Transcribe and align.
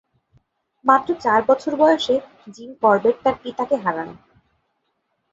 মাত্র 0.85 1.09
চার 1.21 1.41
বছর 1.49 1.71
বয়সে 1.75 2.15
জিম 2.53 2.71
করবেট 2.83 3.15
তার 3.23 3.35
পিতাকে 3.43 3.75
হারান। 3.75 4.09